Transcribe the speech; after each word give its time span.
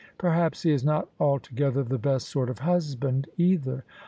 Perhaps 0.17 0.63
he 0.63 0.71
IS 0.71 0.83
not 0.83 1.09
altogether 1.19 1.83
the 1.83 1.99
best 1.99 2.27
sort 2.27 2.49
of 2.49 2.57
husband, 2.57 3.27
either. 3.37 3.83